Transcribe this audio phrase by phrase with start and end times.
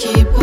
[0.00, 0.39] keep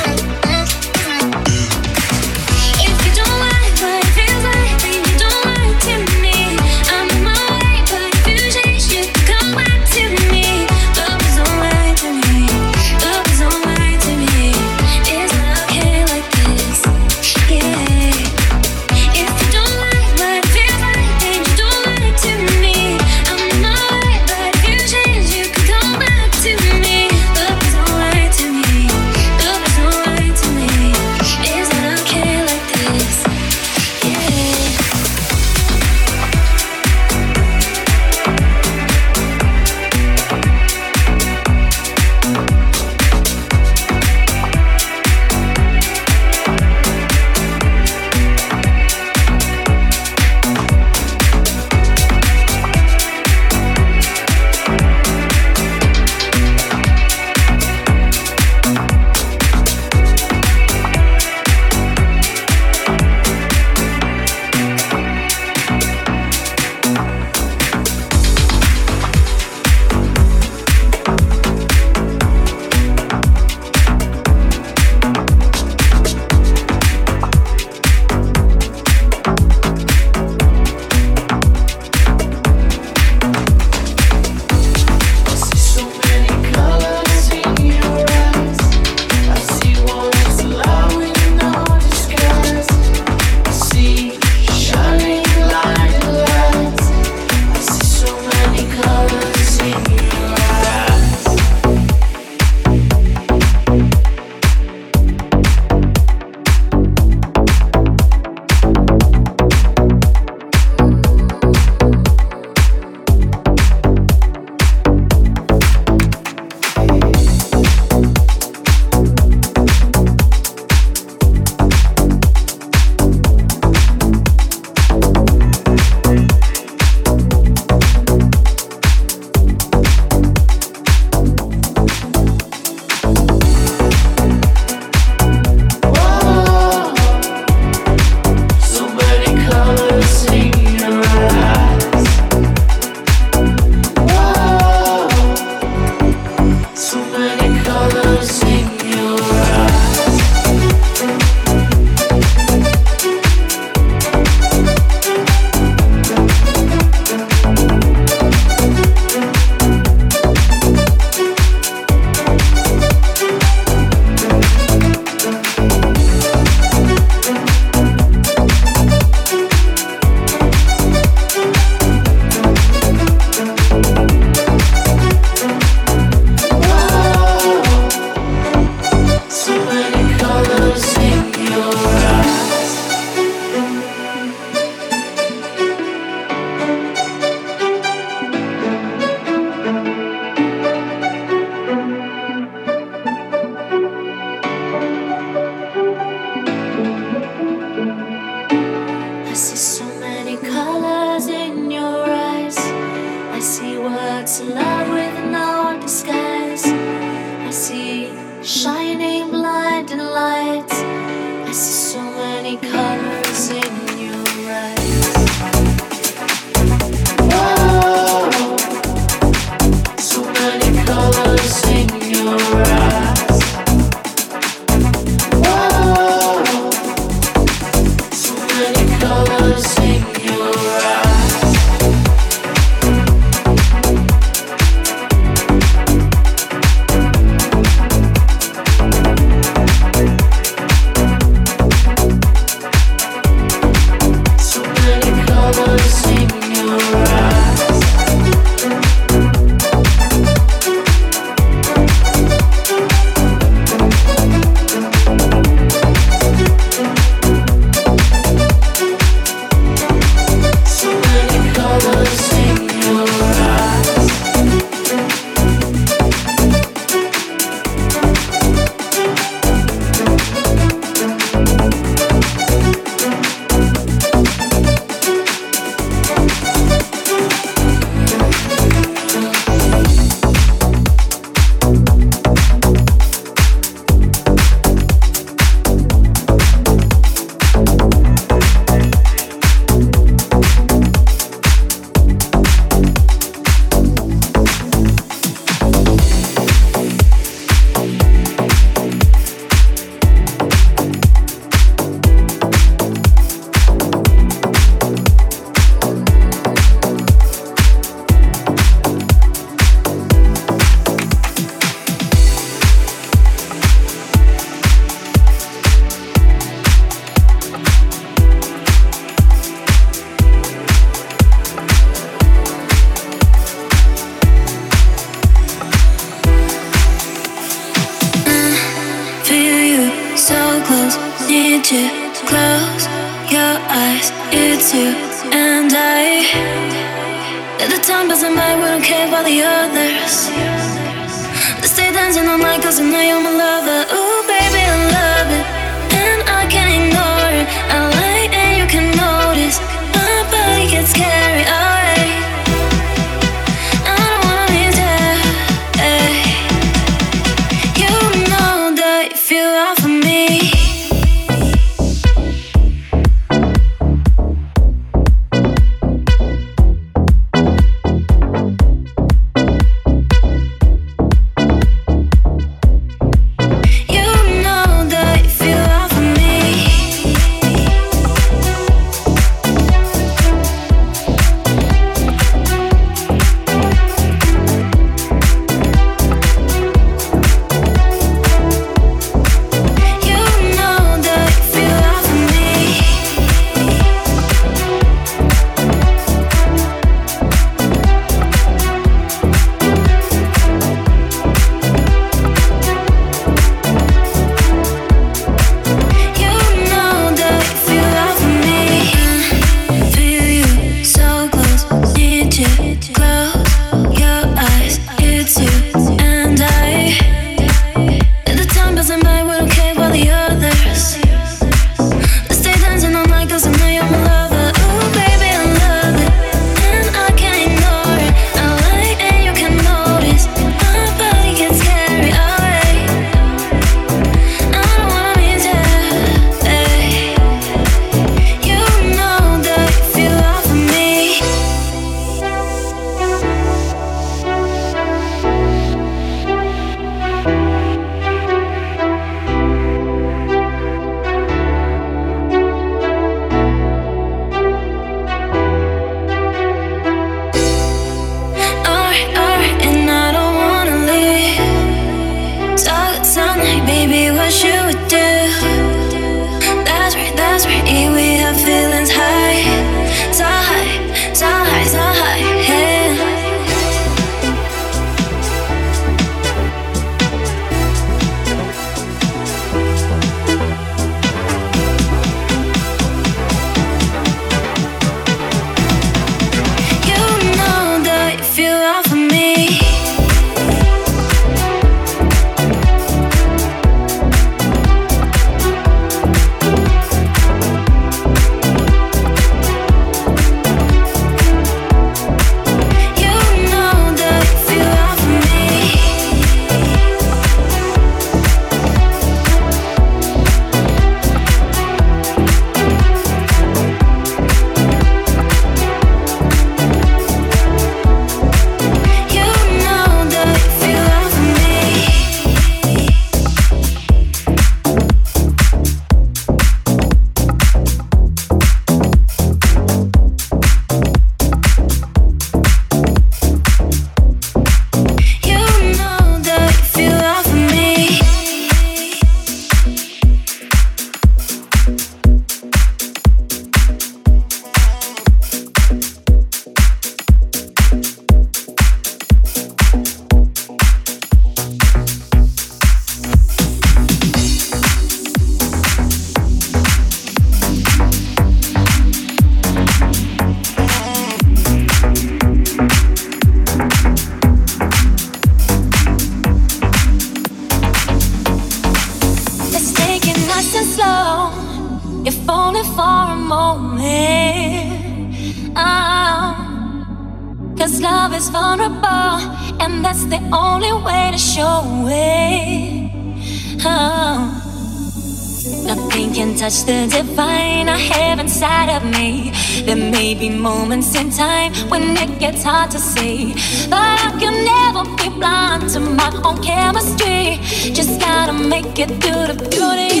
[588.80, 589.32] at me.
[589.64, 593.34] There may be moments in time when it gets hard to see,
[593.68, 597.38] but I can never be blind to my own chemistry.
[597.72, 600.00] Just gotta make it through the beauty.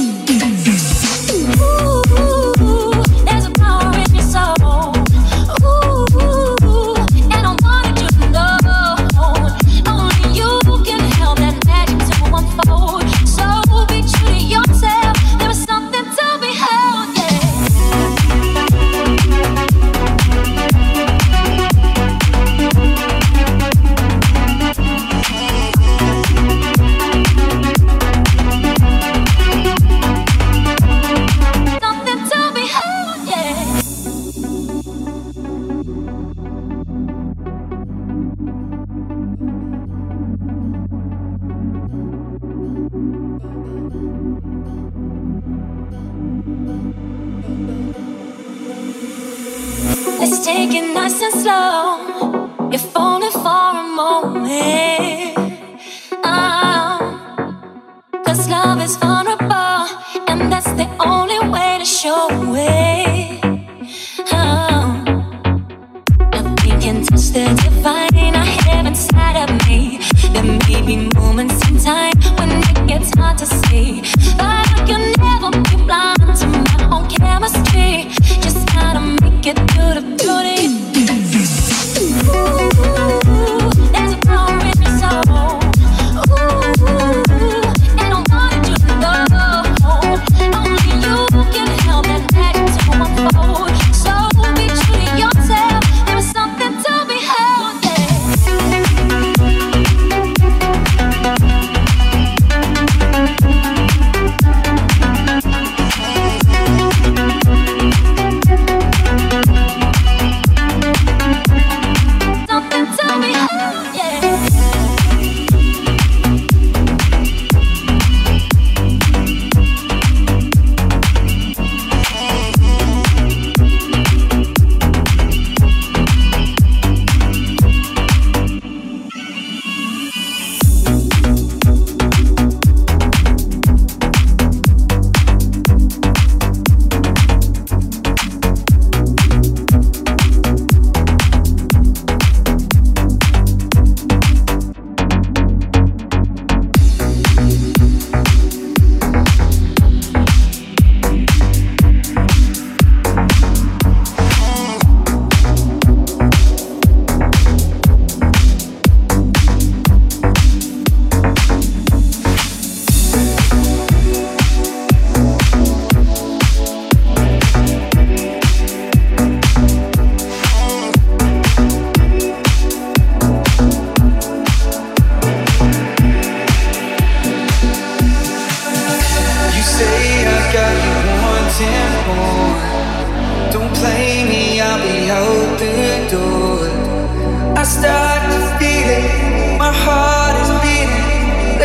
[1.62, 1.99] Ooh.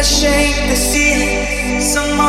[0.06, 1.82] shake the ceiling.
[1.82, 2.25] Someone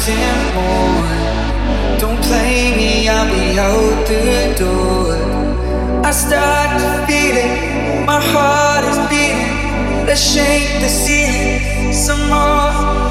[0.00, 1.98] wanting more.
[1.98, 6.04] Don't play me, I'll be out the door.
[6.04, 10.06] I start to feel it, my heart is beating.
[10.06, 13.09] Let's shake the ceiling some more.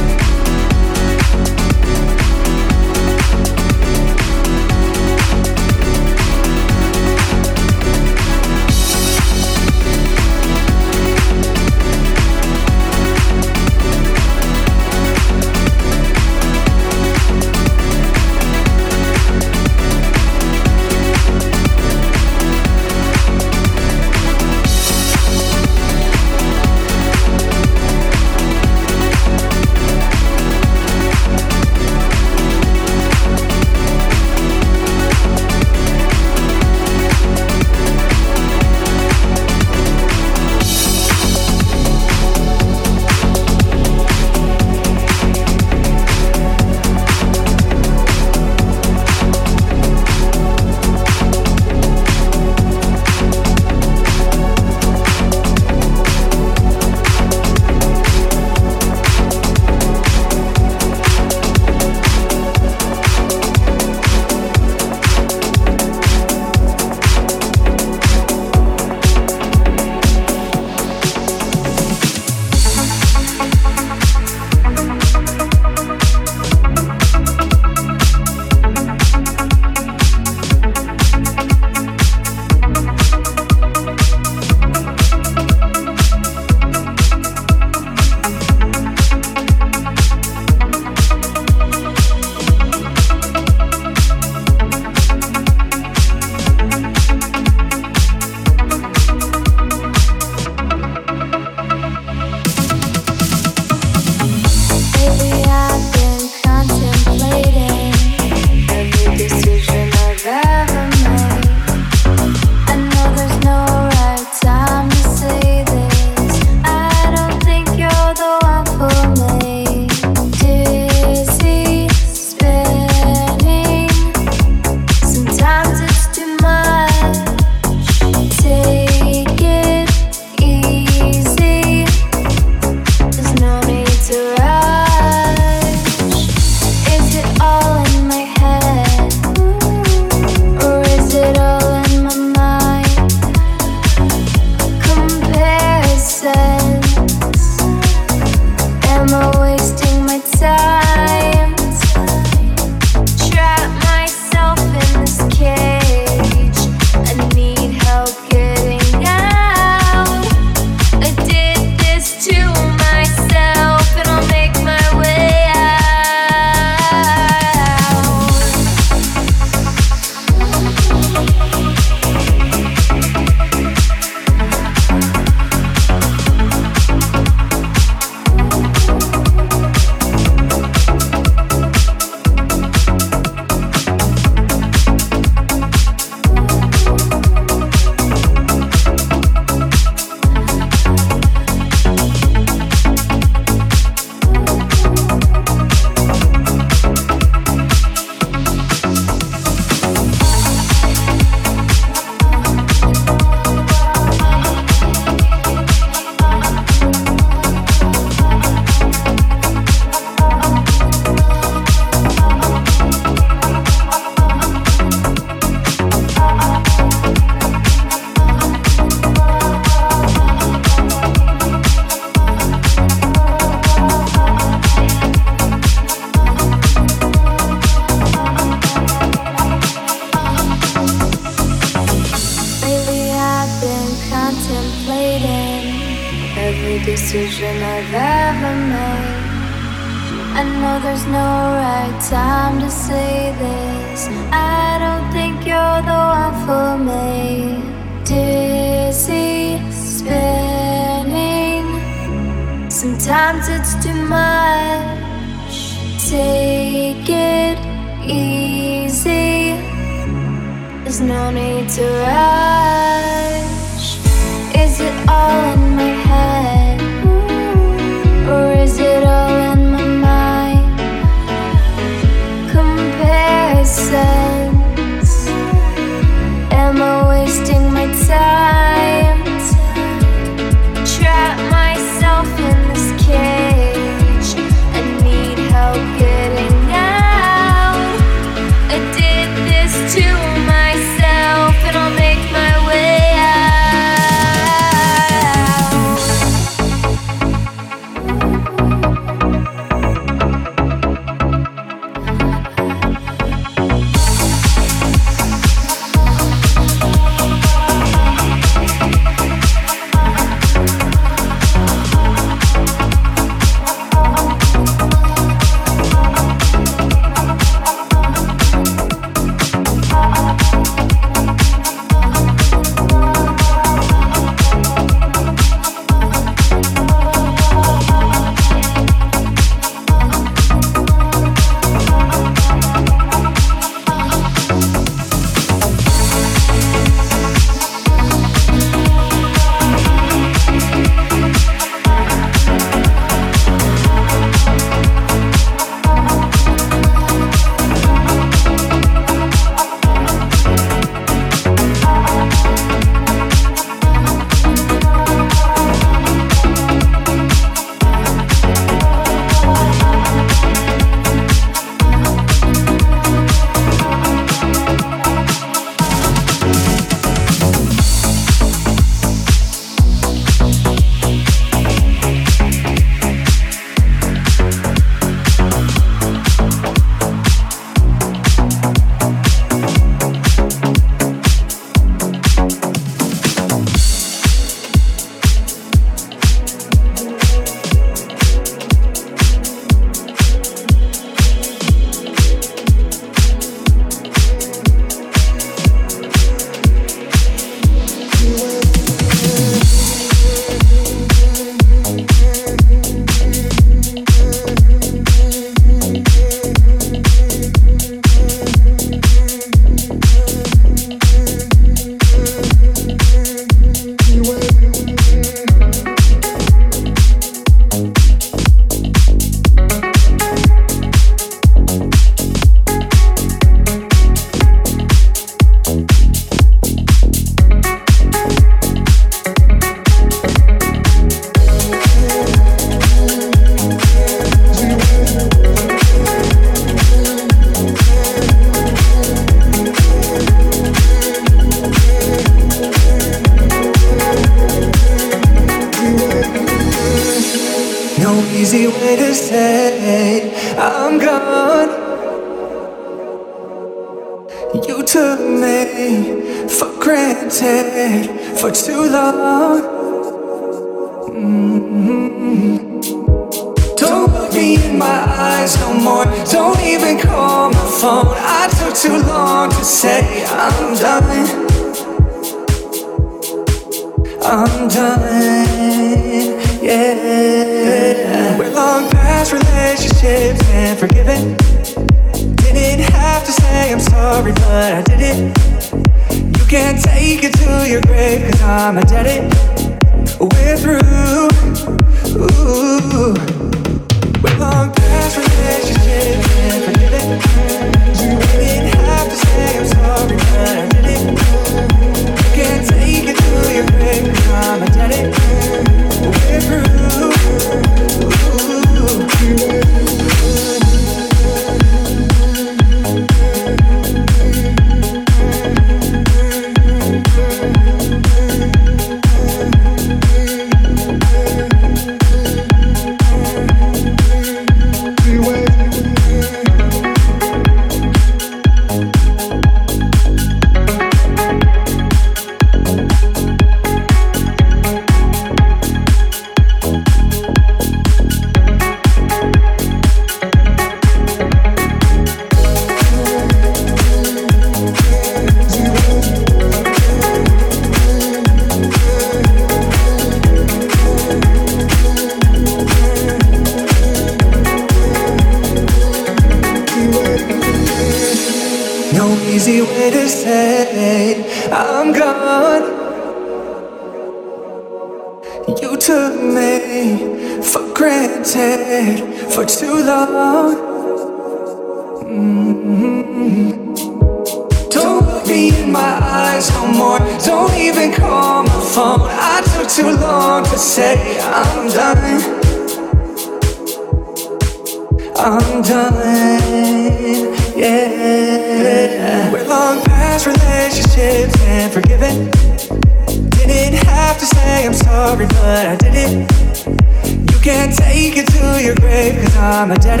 [596.02, 600.00] You can't take it to your grave, cause I'm a dead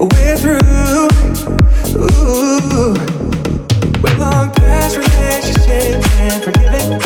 [0.00, 1.08] We're through.
[1.94, 2.94] Ooh.
[4.02, 6.98] We're long past relationships and forgiving.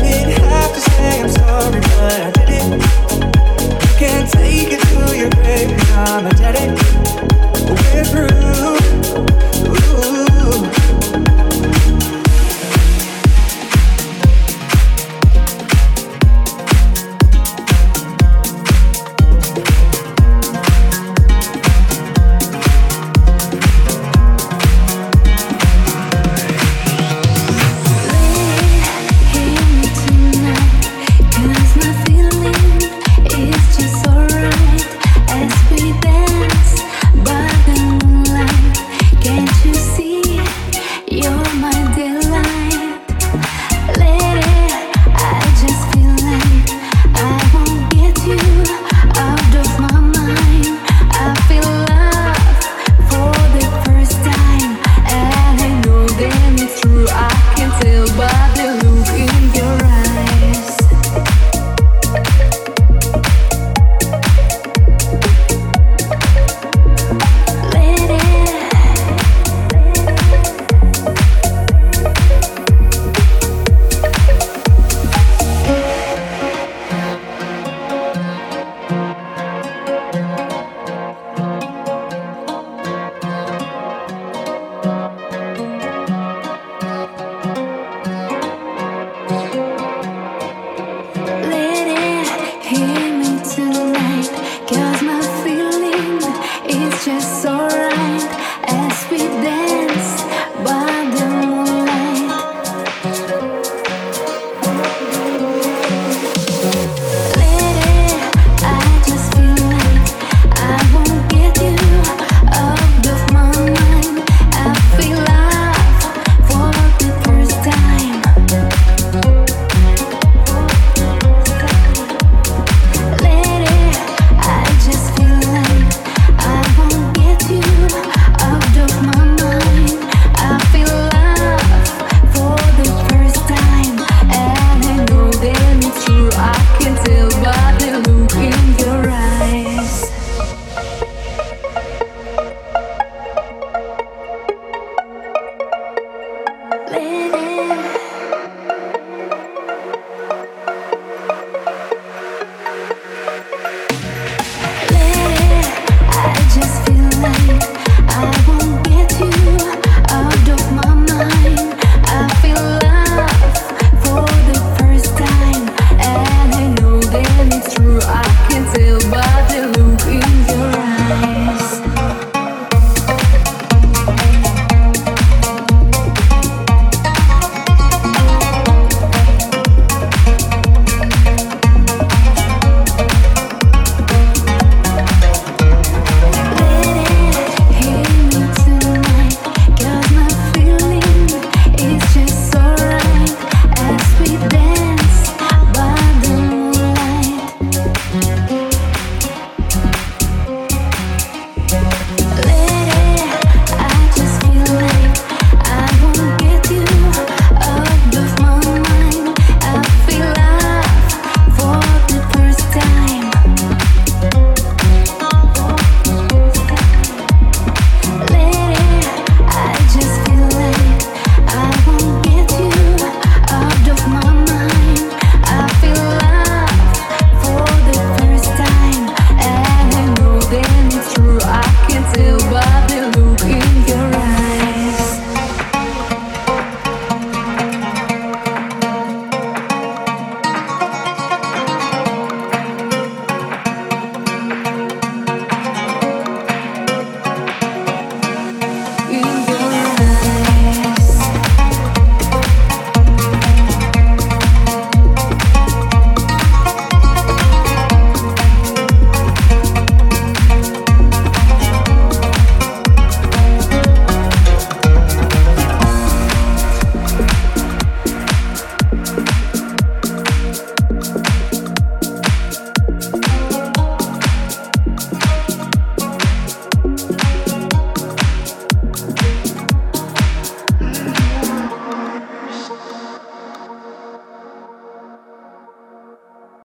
[0.00, 2.64] Didn't have to say I'm sorry, but I did it.
[3.82, 6.78] You can't take it to your grave, cause I'm a end.
[7.68, 8.81] We're through.